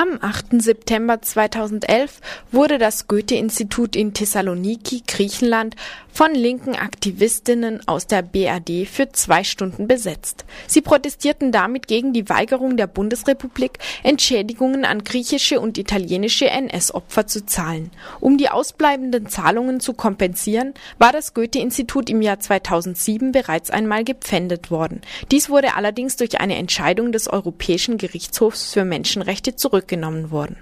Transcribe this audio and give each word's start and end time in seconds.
Am 0.00 0.16
8. 0.20 0.62
September 0.62 1.20
2011 1.20 2.20
wurde 2.52 2.78
das 2.78 3.08
Goethe-Institut 3.08 3.96
in 3.96 4.14
Thessaloniki, 4.14 5.02
Griechenland, 5.08 5.74
von 6.12 6.34
linken 6.34 6.74
Aktivistinnen 6.74 7.86
aus 7.86 8.06
der 8.06 8.22
BRD 8.22 8.88
für 8.88 9.10
zwei 9.10 9.42
Stunden 9.42 9.86
besetzt. 9.88 10.44
Sie 10.66 10.82
protestierten 10.82 11.52
damit 11.52 11.88
gegen 11.88 12.12
die 12.12 12.28
Weigerung 12.28 12.76
der 12.76 12.86
Bundesrepublik, 12.86 13.78
Entschädigungen 14.04 14.84
an 14.84 15.02
griechische 15.02 15.60
und 15.60 15.78
italienische 15.78 16.48
NS-Opfer 16.48 17.26
zu 17.26 17.44
zahlen. 17.46 17.90
Um 18.20 18.38
die 18.38 18.50
ausbleibenden 18.50 19.28
Zahlungen 19.28 19.80
zu 19.80 19.94
kompensieren, 19.94 20.74
war 20.98 21.12
das 21.12 21.34
Goethe-Institut 21.34 22.08
im 22.08 22.22
Jahr 22.22 22.38
2007 22.38 23.32
bereits 23.32 23.70
einmal 23.70 24.04
gepfändet 24.04 24.70
worden. 24.70 25.00
Dies 25.32 25.50
wurde 25.50 25.74
allerdings 25.74 26.16
durch 26.16 26.40
eine 26.40 26.56
Entscheidung 26.56 27.10
des 27.10 27.26
Europäischen 27.26 27.98
Gerichtshofs 27.98 28.72
für 28.72 28.84
Menschenrechte 28.84 29.56
zurück 29.56 29.87
zurückgenommen 29.88 30.30
worden. 30.30 30.56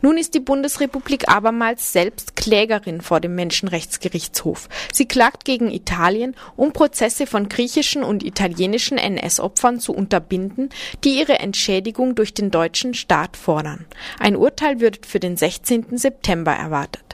Nun 0.00 0.16
ist 0.16 0.34
die 0.34 0.40
Bundesrepublik 0.40 1.28
abermals 1.28 1.92
selbst 1.92 2.36
Klägerin 2.36 3.00
vor 3.00 3.20
dem 3.20 3.34
Menschenrechtsgerichtshof. 3.34 4.68
Sie 4.92 5.06
klagt 5.06 5.44
gegen 5.44 5.70
Italien, 5.72 6.36
um 6.54 6.72
Prozesse 6.72 7.26
von 7.26 7.48
griechischen 7.48 8.04
und 8.04 8.22
italienischen 8.22 8.96
NS-Opfern 8.96 9.80
zu 9.80 9.92
unterbinden, 9.92 10.70
die 11.02 11.18
ihre 11.18 11.40
Entschädigung 11.40 12.14
durch 12.14 12.32
den 12.32 12.52
deutschen 12.52 12.94
Staat 12.94 13.36
fordern. 13.36 13.86
Ein 14.20 14.36
Urteil 14.36 14.78
wird 14.78 15.04
für 15.04 15.18
den 15.18 15.36
16. 15.36 15.98
September 15.98 16.52
erwartet. 16.52 17.05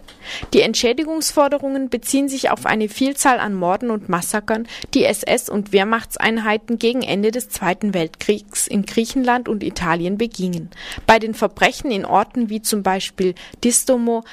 Die 0.54 0.60
Entschädigungsforderungen 0.60 1.88
beziehen 1.88 2.28
sich 2.28 2.50
auf 2.50 2.66
eine 2.66 2.88
Vielzahl 2.88 3.38
an 3.38 3.54
Morden 3.54 3.90
und 3.90 4.08
Massakern, 4.08 4.66
die 4.94 5.04
SS- 5.04 5.48
und 5.48 5.72
Wehrmachtseinheiten 5.72 6.78
gegen 6.78 7.02
Ende 7.02 7.30
des 7.30 7.48
Zweiten 7.48 7.94
Weltkriegs 7.94 8.66
in 8.66 8.84
Griechenland 8.84 9.48
und 9.48 9.62
Italien 9.62 10.18
begingen. 10.18 10.70
Bei 11.06 11.18
den 11.18 11.34
Verbrechen 11.34 11.90
in 11.90 12.04
Orten 12.04 12.48
wie 12.48 12.62
zum 12.62 12.82
Beispiel 12.82 13.34
Distomo, 13.62 14.24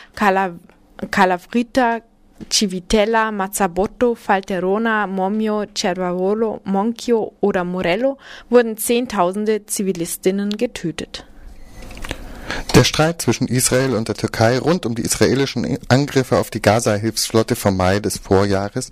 Calavrita, 1.12 2.02
Civitella, 2.50 3.32
Mazzabotto, 3.32 4.16
Falterona, 4.16 5.08
Momio, 5.08 5.66
Cervavolo, 5.76 6.62
Monchio 6.64 7.34
oder 7.42 7.64
Morello 7.66 8.18
wurden 8.50 8.78
Zehntausende 8.78 9.66
Zivilistinnen 9.66 10.52
getötet. 10.52 11.26
Der 12.76 12.84
Streit 12.84 13.22
zwischen 13.22 13.48
Israel 13.48 13.96
und 13.96 14.08
der 14.08 14.16
Türkei 14.16 14.58
rund 14.58 14.86
um 14.86 14.96
die 14.96 15.02
israelischen 15.02 15.78
Angriffe 15.90 16.38
auf 16.38 16.50
die 16.50 16.62
Gaza-Hilfsflotte 16.62 17.56
vom 17.56 17.76
Mai 17.76 18.00
des 18.00 18.18
Vorjahres 18.18 18.90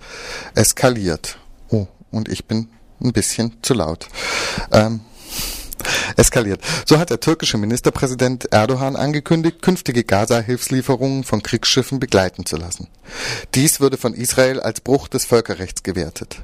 eskaliert. 0.54 1.38
Oh, 1.70 1.86
und 2.10 2.28
ich 2.28 2.44
bin 2.46 2.68
ein 3.00 3.12
bisschen 3.12 3.56
zu 3.62 3.74
laut. 3.74 4.08
Ähm, 4.72 5.00
eskaliert. 6.16 6.60
So 6.86 6.98
hat 6.98 7.10
der 7.10 7.20
türkische 7.20 7.58
Ministerpräsident 7.58 8.52
Erdogan 8.52 8.96
angekündigt, 8.96 9.62
künftige 9.62 10.04
Gaza-Hilfslieferungen 10.04 11.24
von 11.24 11.42
Kriegsschiffen 11.42 12.00
begleiten 12.00 12.46
zu 12.46 12.56
lassen. 12.56 12.88
Dies 13.54 13.80
würde 13.80 13.96
von 13.96 14.14
Israel 14.14 14.60
als 14.60 14.80
Bruch 14.80 15.08
des 15.08 15.24
Völkerrechts 15.24 15.82
gewertet. 15.82 16.42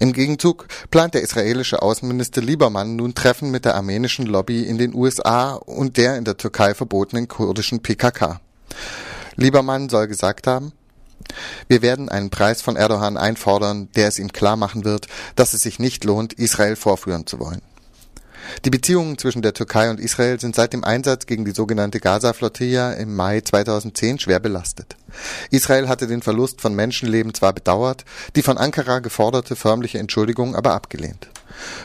Im 0.00 0.12
Gegenzug 0.12 0.66
plant 0.90 1.14
der 1.14 1.22
israelische 1.22 1.82
Außenminister 1.82 2.40
Liebermann 2.40 2.96
nun 2.96 3.14
Treffen 3.14 3.50
mit 3.50 3.64
der 3.64 3.74
armenischen 3.74 4.26
Lobby 4.26 4.62
in 4.62 4.78
den 4.78 4.94
USA 4.94 5.54
und 5.54 5.96
der 5.96 6.16
in 6.16 6.24
der 6.24 6.36
Türkei 6.36 6.74
verbotenen 6.74 7.28
kurdischen 7.28 7.82
PKK. 7.82 8.40
Liebermann 9.36 9.88
soll 9.88 10.08
gesagt 10.08 10.46
haben, 10.46 10.72
wir 11.68 11.82
werden 11.82 12.08
einen 12.08 12.30
Preis 12.30 12.62
von 12.62 12.76
Erdogan 12.76 13.16
einfordern, 13.16 13.88
der 13.94 14.08
es 14.08 14.18
ihm 14.18 14.32
klar 14.32 14.56
machen 14.56 14.84
wird, 14.84 15.06
dass 15.36 15.54
es 15.54 15.62
sich 15.62 15.78
nicht 15.78 16.04
lohnt, 16.04 16.32
Israel 16.32 16.76
vorführen 16.76 17.26
zu 17.26 17.38
wollen. 17.38 17.62
Die 18.64 18.70
Beziehungen 18.70 19.18
zwischen 19.18 19.42
der 19.42 19.54
Türkei 19.54 19.90
und 19.90 20.00
Israel 20.00 20.40
sind 20.40 20.54
seit 20.54 20.72
dem 20.72 20.84
Einsatz 20.84 21.26
gegen 21.26 21.44
die 21.44 21.52
sogenannte 21.52 22.00
Gaza-Flottilla 22.00 22.92
im 22.92 23.14
Mai 23.14 23.40
2010 23.40 24.18
schwer 24.18 24.40
belastet. 24.40 24.96
Israel 25.50 25.88
hatte 25.88 26.06
den 26.06 26.22
Verlust 26.22 26.60
von 26.60 26.74
Menschenleben 26.74 27.34
zwar 27.34 27.52
bedauert, 27.52 28.04
die 28.36 28.42
von 28.42 28.58
Ankara 28.58 29.00
geforderte 29.00 29.56
förmliche 29.56 29.98
Entschuldigung 29.98 30.56
aber 30.56 30.72
abgelehnt. 30.72 31.28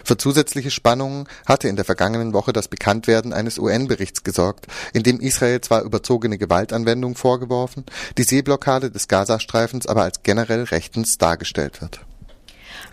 Für 0.03 0.17
zusätzliche 0.17 0.71
Spannungen 0.71 1.27
hatte 1.45 1.67
in 1.67 1.75
der 1.75 1.85
vergangenen 1.85 2.33
Woche 2.33 2.53
das 2.53 2.67
Bekanntwerden 2.67 3.33
eines 3.33 3.59
UN-Berichts 3.59 4.23
gesorgt, 4.23 4.67
in 4.93 5.03
dem 5.03 5.19
Israel 5.19 5.61
zwar 5.61 5.83
überzogene 5.83 6.37
Gewaltanwendung 6.37 7.15
vorgeworfen, 7.15 7.85
die 8.17 8.23
Seeblockade 8.23 8.91
des 8.91 9.07
Gazastreifens 9.07 9.85
aber 9.87 10.03
als 10.03 10.23
generell 10.23 10.63
rechtens 10.63 11.17
dargestellt 11.17 11.81
wird. 11.81 12.06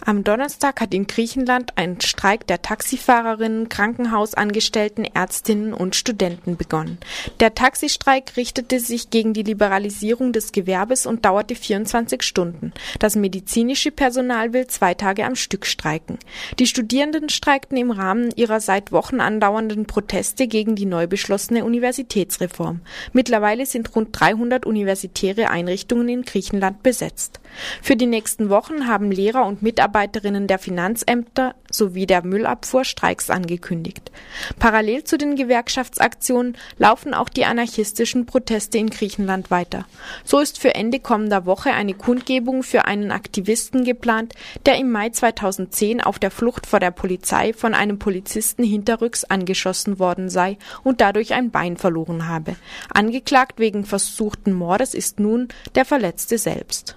Am 0.06 0.22
Donnerstag 0.22 0.82
hat 0.82 0.92
in 0.92 1.06
Griechenland 1.06 1.72
ein 1.76 1.98
Streik 2.02 2.46
der 2.46 2.60
Taxifahrerinnen, 2.60 3.70
Krankenhausangestellten, 3.70 5.06
Ärztinnen 5.06 5.72
und 5.72 5.96
Studenten 5.96 6.58
begonnen. 6.58 6.98
Der 7.40 7.54
Taxistreik 7.54 8.36
richtete 8.36 8.80
sich 8.80 9.08
gegen 9.08 9.32
die 9.32 9.42
Liberalisierung 9.42 10.34
des 10.34 10.52
Gewerbes 10.52 11.06
und 11.06 11.24
dauerte 11.24 11.54
24 11.54 12.22
Stunden. 12.22 12.74
Das 12.98 13.16
medizinische 13.16 13.90
Personal 13.90 14.52
will 14.52 14.66
zwei 14.66 14.92
Tage 14.92 15.24
am 15.24 15.36
Stück 15.36 15.64
streiken. 15.64 16.18
Die 16.58 16.66
Studierenden 16.66 17.30
streikten 17.30 17.78
im 17.78 17.90
Rahmen 17.90 18.30
ihrer 18.36 18.60
seit 18.60 18.92
Wochen 18.92 19.20
andauernden 19.20 19.86
Proteste 19.86 20.48
gegen 20.48 20.74
die 20.74 20.84
neu 20.84 21.06
beschlossene 21.06 21.64
Universitätsreform. 21.64 22.80
Mittlerweile 23.14 23.64
sind 23.64 23.96
rund 23.96 24.08
300 24.12 24.66
universitäre 24.66 25.48
Einrichtungen 25.48 26.10
in 26.10 26.22
Griechenland 26.24 26.82
besetzt. 26.82 27.40
Für 27.80 27.96
die 27.96 28.06
nächsten 28.06 28.50
Wochen 28.50 28.86
haben 28.86 29.10
Lehrer 29.10 29.46
und 29.46 29.62
Mitarbeiter 29.62 29.93
Mitarbeiterinnen 29.94 30.48
der 30.48 30.58
Finanzämter 30.58 31.54
sowie 31.70 32.06
der 32.06 32.24
Müllabfuhr 32.24 32.84
Streiks 32.84 33.30
angekündigt. 33.30 34.10
Parallel 34.58 35.04
zu 35.04 35.16
den 35.16 35.36
Gewerkschaftsaktionen 35.36 36.56
laufen 36.78 37.14
auch 37.14 37.28
die 37.28 37.44
anarchistischen 37.44 38.26
Proteste 38.26 38.78
in 38.78 38.90
Griechenland 38.90 39.52
weiter. 39.52 39.86
So 40.24 40.40
ist 40.40 40.58
für 40.58 40.74
Ende 40.74 40.98
kommender 40.98 41.46
Woche 41.46 41.70
eine 41.70 41.94
Kundgebung 41.94 42.64
für 42.64 42.86
einen 42.86 43.12
Aktivisten 43.12 43.84
geplant, 43.84 44.34
der 44.66 44.78
im 44.78 44.90
Mai 44.90 45.10
2010 45.10 46.00
auf 46.00 46.18
der 46.18 46.32
Flucht 46.32 46.66
vor 46.66 46.80
der 46.80 46.90
Polizei 46.90 47.52
von 47.52 47.72
einem 47.72 48.00
Polizisten 48.00 48.64
hinterrücks 48.64 49.22
angeschossen 49.22 50.00
worden 50.00 50.28
sei 50.28 50.58
und 50.82 51.00
dadurch 51.00 51.34
ein 51.34 51.52
Bein 51.52 51.76
verloren 51.76 52.26
habe. 52.26 52.56
Angeklagt 52.92 53.60
wegen 53.60 53.84
versuchten 53.84 54.54
Mordes 54.54 54.92
ist 54.92 55.20
nun 55.20 55.48
der 55.76 55.84
Verletzte 55.84 56.36
selbst. 56.36 56.96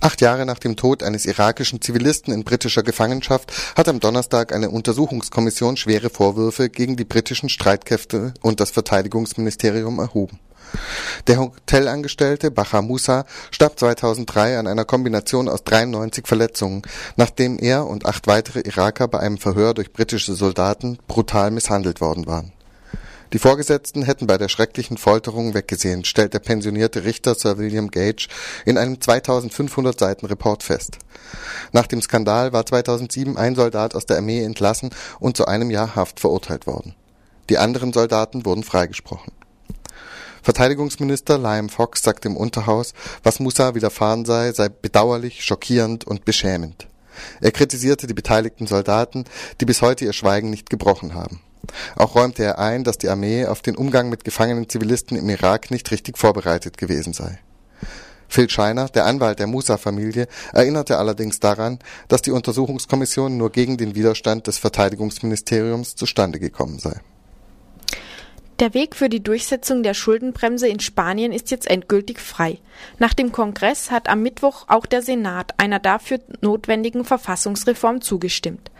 Acht 0.00 0.20
Jahre 0.20 0.46
nach 0.46 0.60
dem 0.60 0.76
Tod 0.76 1.02
eines 1.02 1.26
irakischen 1.26 1.82
Zivilisten 1.82 2.32
in 2.32 2.44
britischer 2.44 2.84
Gefangenschaft 2.84 3.52
hat 3.74 3.88
am 3.88 3.98
Donnerstag 3.98 4.54
eine 4.54 4.70
Untersuchungskommission 4.70 5.76
schwere 5.76 6.08
Vorwürfe 6.08 6.68
gegen 6.68 6.96
die 6.96 7.04
britischen 7.04 7.48
Streitkräfte 7.48 8.32
und 8.40 8.60
das 8.60 8.70
Verteidigungsministerium 8.70 9.98
erhoben. 9.98 10.38
Der 11.26 11.40
Hotelangestellte 11.40 12.50
Bacha 12.52 12.80
Musa 12.80 13.24
starb 13.50 13.78
2003 13.78 14.58
an 14.58 14.66
einer 14.68 14.84
Kombination 14.84 15.48
aus 15.48 15.64
93 15.64 16.28
Verletzungen, 16.28 16.82
nachdem 17.16 17.58
er 17.58 17.86
und 17.86 18.06
acht 18.06 18.26
weitere 18.28 18.60
Iraker 18.60 19.08
bei 19.08 19.18
einem 19.18 19.38
Verhör 19.38 19.74
durch 19.74 19.92
britische 19.92 20.34
Soldaten 20.34 20.98
brutal 21.08 21.50
misshandelt 21.50 22.00
worden 22.00 22.26
waren 22.26 22.52
die 23.32 23.38
Vorgesetzten 23.38 24.02
hätten 24.02 24.26
bei 24.26 24.38
der 24.38 24.48
schrecklichen 24.48 24.96
Folterung 24.96 25.52
weggesehen, 25.52 26.04
stellt 26.04 26.32
der 26.32 26.38
pensionierte 26.38 27.04
Richter 27.04 27.34
Sir 27.34 27.58
William 27.58 27.90
Gage 27.90 28.28
in 28.64 28.78
einem 28.78 29.00
2500 29.00 29.98
Seiten 29.98 30.26
Report 30.26 30.62
fest. 30.62 30.98
Nach 31.72 31.86
dem 31.86 32.00
Skandal 32.00 32.52
war 32.52 32.64
2007 32.64 33.36
ein 33.36 33.54
Soldat 33.54 33.94
aus 33.94 34.06
der 34.06 34.16
Armee 34.16 34.42
entlassen 34.42 34.90
und 35.20 35.36
zu 35.36 35.46
einem 35.46 35.70
Jahr 35.70 35.94
Haft 35.94 36.20
verurteilt 36.20 36.66
worden. 36.66 36.94
Die 37.50 37.58
anderen 37.58 37.92
Soldaten 37.92 38.46
wurden 38.46 38.62
freigesprochen. 38.62 39.32
Verteidigungsminister 40.42 41.36
Liam 41.36 41.68
Fox 41.68 42.02
sagte 42.02 42.28
im 42.28 42.36
Unterhaus, 42.36 42.94
was 43.22 43.40
Musa 43.40 43.74
widerfahren 43.74 44.24
sei, 44.24 44.52
sei 44.52 44.68
bedauerlich, 44.70 45.44
schockierend 45.44 46.06
und 46.06 46.24
beschämend. 46.24 46.88
Er 47.40 47.50
kritisierte 47.50 48.06
die 48.06 48.14
beteiligten 48.14 48.66
Soldaten, 48.66 49.24
die 49.60 49.64
bis 49.66 49.82
heute 49.82 50.04
ihr 50.04 50.12
Schweigen 50.12 50.50
nicht 50.50 50.70
gebrochen 50.70 51.14
haben. 51.14 51.40
Auch 51.96 52.14
räumte 52.14 52.44
er 52.44 52.58
ein, 52.58 52.84
dass 52.84 52.98
die 52.98 53.08
Armee 53.08 53.46
auf 53.46 53.62
den 53.62 53.76
Umgang 53.76 54.08
mit 54.08 54.24
gefangenen 54.24 54.68
Zivilisten 54.68 55.16
im 55.16 55.28
Irak 55.28 55.70
nicht 55.70 55.90
richtig 55.90 56.18
vorbereitet 56.18 56.78
gewesen 56.78 57.12
sei. 57.12 57.38
Phil 58.28 58.50
Scheiner, 58.50 58.88
der 58.88 59.06
Anwalt 59.06 59.38
der 59.38 59.46
Musa-Familie, 59.46 60.28
erinnerte 60.52 60.98
allerdings 60.98 61.40
daran, 61.40 61.78
dass 62.08 62.22
die 62.22 62.30
Untersuchungskommission 62.30 63.36
nur 63.36 63.50
gegen 63.50 63.78
den 63.78 63.94
Widerstand 63.94 64.46
des 64.46 64.58
Verteidigungsministeriums 64.58 65.96
zustande 65.96 66.38
gekommen 66.38 66.78
sei 66.78 67.00
der 68.60 68.74
Weg 68.74 68.96
für 68.96 69.08
die 69.08 69.22
Durchsetzung 69.22 69.82
der 69.82 69.94
Schuldenbremse 69.94 70.68
in 70.68 70.80
Spanien 70.80 71.32
ist 71.32 71.50
jetzt 71.50 71.70
endgültig 71.70 72.20
frei. 72.20 72.58
Nach 72.98 73.14
dem 73.14 73.30
Kongress 73.30 73.90
hat 73.90 74.08
am 74.08 74.22
Mittwoch 74.22 74.64
auch 74.68 74.86
der 74.86 75.02
Senat 75.02 75.54
einer 75.58 75.78
dafür 75.78 76.20
notwendigen 76.40 77.04
Verfassungsreform 77.04 78.00
zugestimmt. 78.00 78.70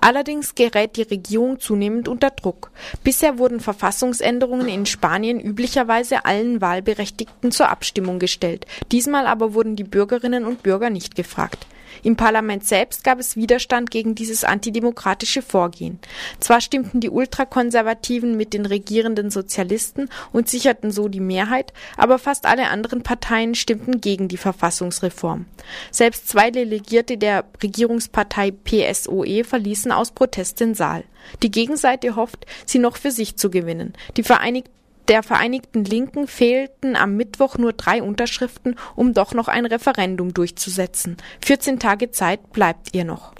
Allerdings 0.00 0.54
gerät 0.54 0.96
die 0.96 1.02
Regierung 1.02 1.60
zunehmend 1.60 2.08
unter 2.08 2.30
Druck. 2.30 2.70
Bisher 3.04 3.38
wurden 3.38 3.60
Verfassungsänderungen 3.60 4.68
in 4.68 4.86
Spanien 4.86 5.40
üblicherweise 5.40 6.24
allen 6.24 6.60
Wahlberechtigten 6.60 7.50
zur 7.50 7.68
Abstimmung 7.68 8.18
gestellt. 8.18 8.66
Diesmal 8.90 9.26
aber 9.26 9.54
wurden 9.54 9.76
die 9.76 9.84
Bürgerinnen 9.84 10.44
und 10.44 10.62
Bürger 10.62 10.90
nicht 10.90 11.14
gefragt. 11.14 11.66
Im 12.02 12.16
Parlament 12.16 12.66
selbst 12.66 13.04
gab 13.04 13.18
es 13.18 13.36
Widerstand 13.36 13.90
gegen 13.90 14.14
dieses 14.14 14.44
antidemokratische 14.44 15.42
Vorgehen. 15.42 15.98
Zwar 16.40 16.60
stimmten 16.60 17.00
die 17.00 17.10
Ultrakonservativen 17.10 18.36
mit 18.36 18.52
den 18.52 18.66
regierenden 18.66 19.30
Sozialisten 19.30 20.08
und 20.32 20.48
sicherten 20.48 20.90
so 20.90 21.08
die 21.08 21.20
Mehrheit, 21.20 21.72
aber 21.96 22.18
fast 22.18 22.46
alle 22.46 22.68
anderen 22.68 23.02
Parteien 23.02 23.54
stimmten 23.54 24.00
gegen 24.00 24.28
die 24.28 24.36
Verfassungsreform. 24.36 25.46
Selbst 25.90 26.28
zwei 26.28 26.50
Delegierte 26.50 27.18
der 27.18 27.44
Regierungspartei 27.62 28.50
PSOE 28.50 29.44
verließen 29.44 29.92
aus 29.92 30.12
Protest 30.12 30.60
den 30.60 30.74
Saal. 30.74 31.04
Die 31.42 31.50
Gegenseite 31.50 32.16
hofft, 32.16 32.46
sie 32.66 32.78
noch 32.78 32.96
für 32.96 33.10
sich 33.10 33.36
zu 33.36 33.50
gewinnen. 33.50 33.94
Die 34.16 34.22
Vereinigten 34.22 34.70
der 35.08 35.22
Vereinigten 35.22 35.84
Linken 35.84 36.26
fehlten 36.26 36.96
am 36.96 37.16
Mittwoch 37.16 37.58
nur 37.58 37.72
drei 37.72 38.02
Unterschriften, 38.02 38.76
um 38.94 39.14
doch 39.14 39.34
noch 39.34 39.48
ein 39.48 39.66
Referendum 39.66 40.34
durchzusetzen. 40.34 41.16
14 41.44 41.78
Tage 41.78 42.10
Zeit 42.10 42.52
bleibt 42.52 42.94
ihr 42.94 43.04
noch. 43.04 43.34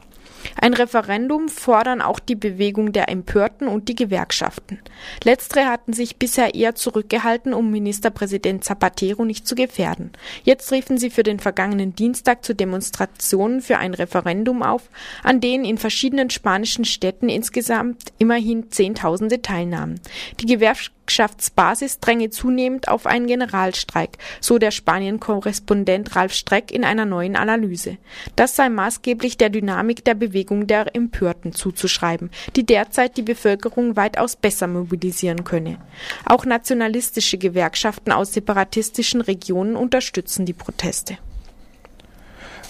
Ein 0.60 0.74
Referendum 0.74 1.48
fordern 1.48 2.00
auch 2.00 2.20
die 2.20 2.34
Bewegung 2.34 2.92
der 2.92 3.08
Empörten 3.08 3.68
und 3.68 3.88
die 3.88 3.94
Gewerkschaften. 3.94 4.78
Letztere 5.24 5.66
hatten 5.66 5.92
sich 5.92 6.16
bisher 6.16 6.54
eher 6.54 6.74
zurückgehalten, 6.74 7.52
um 7.52 7.70
Ministerpräsident 7.70 8.64
Zapatero 8.64 9.24
nicht 9.24 9.46
zu 9.46 9.54
gefährden. 9.54 10.12
Jetzt 10.44 10.70
riefen 10.72 10.98
sie 10.98 11.10
für 11.10 11.22
den 11.22 11.40
vergangenen 11.40 11.94
Dienstag 11.94 12.44
zu 12.44 12.54
Demonstrationen 12.54 13.60
für 13.60 13.78
ein 13.78 13.94
Referendum 13.94 14.62
auf, 14.62 14.88
an 15.22 15.40
denen 15.40 15.64
in 15.64 15.78
verschiedenen 15.78 16.30
spanischen 16.30 16.84
Städten 16.84 17.28
insgesamt 17.28 18.12
immerhin 18.18 18.70
Zehntausende 18.70 19.42
teilnahmen. 19.42 20.00
Die 20.40 20.46
Gewerkschaften 20.46 20.95
Gewerkschaftsbasis 21.06 22.00
dränge 22.00 22.30
zunehmend 22.30 22.88
auf 22.88 23.06
einen 23.06 23.28
Generalstreik, 23.28 24.18
so 24.40 24.58
der 24.58 24.72
Spanien-Korrespondent 24.72 26.16
Ralf 26.16 26.32
Streck 26.32 26.72
in 26.72 26.84
einer 26.84 27.04
neuen 27.04 27.36
Analyse. 27.36 27.98
Das 28.34 28.56
sei 28.56 28.68
maßgeblich 28.68 29.38
der 29.38 29.50
Dynamik 29.50 30.04
der 30.04 30.14
Bewegung 30.14 30.66
der 30.66 30.94
Empörten 30.94 31.52
zuzuschreiben, 31.52 32.30
die 32.56 32.66
derzeit 32.66 33.16
die 33.16 33.22
Bevölkerung 33.22 33.96
weitaus 33.96 34.34
besser 34.34 34.66
mobilisieren 34.66 35.44
könne. 35.44 35.78
Auch 36.24 36.44
nationalistische 36.44 37.38
Gewerkschaften 37.38 38.10
aus 38.10 38.32
separatistischen 38.32 39.20
Regionen 39.20 39.76
unterstützen 39.76 40.44
die 40.44 40.54
Proteste. 40.54 41.18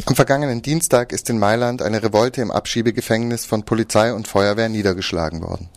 Am 0.04 0.14
vergangenen 0.14 0.62
Dienstag 0.62 1.12
ist 1.12 1.30
in 1.30 1.38
Mailand 1.38 1.80
eine 1.80 2.02
Revolte 2.02 2.42
im 2.42 2.50
Abschiebegefängnis 2.50 3.46
von 3.46 3.64
Polizei 3.64 4.12
und 4.12 4.28
Feuerwehr 4.28 4.68
niedergeschlagen 4.68 5.42
worden. 5.42 5.70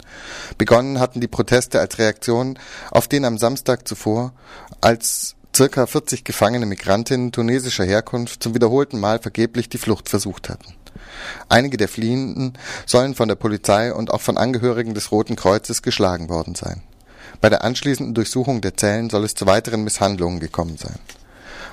Begonnen 0.57 0.99
hatten 0.99 1.21
die 1.21 1.27
Proteste 1.27 1.79
als 1.79 1.97
Reaktion 1.97 2.59
auf 2.91 3.07
den 3.07 3.23
am 3.23 3.37
Samstag 3.37 3.87
zuvor 3.87 4.33
als 4.81 5.35
circa 5.55 5.87
40 5.87 6.23
gefangene 6.25 6.65
Migrantinnen 6.65 7.31
tunesischer 7.31 7.85
Herkunft 7.85 8.43
zum 8.43 8.53
wiederholten 8.53 8.99
Mal 8.99 9.19
vergeblich 9.19 9.69
die 9.69 9.77
Flucht 9.77 10.09
versucht 10.09 10.49
hatten. 10.49 10.75
Einige 11.47 11.77
der 11.77 11.87
Fliehenden 11.87 12.53
sollen 12.85 13.15
von 13.15 13.29
der 13.29 13.35
Polizei 13.35 13.93
und 13.93 14.11
auch 14.11 14.21
von 14.21 14.37
Angehörigen 14.37 14.93
des 14.93 15.11
Roten 15.11 15.35
Kreuzes 15.35 15.81
geschlagen 15.81 16.29
worden 16.29 16.55
sein. 16.55 16.83
Bei 17.41 17.49
der 17.49 17.63
anschließenden 17.63 18.13
Durchsuchung 18.13 18.61
der 18.61 18.75
Zellen 18.75 19.09
soll 19.09 19.23
es 19.23 19.33
zu 19.33 19.45
weiteren 19.45 19.83
Misshandlungen 19.83 20.39
gekommen 20.39 20.77
sein. 20.77 20.99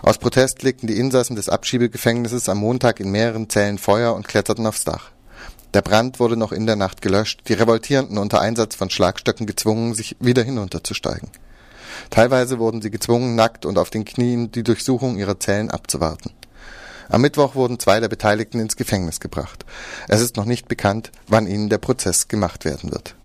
Aus 0.06 0.18
Protest 0.18 0.62
legten 0.62 0.86
die 0.86 1.00
Insassen 1.00 1.34
des 1.34 1.48
Abschiebegefängnisses 1.48 2.48
am 2.48 2.58
Montag 2.58 3.00
in 3.00 3.10
mehreren 3.10 3.50
Zellen 3.50 3.76
Feuer 3.76 4.14
und 4.14 4.28
kletterten 4.28 4.64
aufs 4.64 4.84
Dach. 4.84 5.10
Der 5.74 5.82
Brand 5.82 6.20
wurde 6.20 6.36
noch 6.36 6.52
in 6.52 6.64
der 6.64 6.76
Nacht 6.76 7.02
gelöscht, 7.02 7.40
die 7.48 7.54
Revoltierenden 7.54 8.16
unter 8.16 8.40
Einsatz 8.40 8.76
von 8.76 8.88
Schlagstöcken 8.88 9.46
gezwungen, 9.46 9.94
sich 9.94 10.14
wieder 10.20 10.44
hinunterzusteigen. 10.44 11.28
Teilweise 12.10 12.60
wurden 12.60 12.82
sie 12.82 12.92
gezwungen, 12.92 13.34
nackt 13.34 13.66
und 13.66 13.78
auf 13.78 13.90
den 13.90 14.04
Knien 14.04 14.52
die 14.52 14.62
Durchsuchung 14.62 15.18
ihrer 15.18 15.40
Zellen 15.40 15.72
abzuwarten. 15.72 16.30
Am 17.08 17.20
Mittwoch 17.20 17.56
wurden 17.56 17.80
zwei 17.80 17.98
der 17.98 18.08
Beteiligten 18.08 18.60
ins 18.60 18.76
Gefängnis 18.76 19.18
gebracht. 19.18 19.66
Es 20.06 20.20
ist 20.20 20.36
noch 20.36 20.44
nicht 20.44 20.68
bekannt, 20.68 21.10
wann 21.26 21.48
ihnen 21.48 21.68
der 21.68 21.78
Prozess 21.78 22.28
gemacht 22.28 22.64
werden 22.64 22.92
wird 22.92 23.14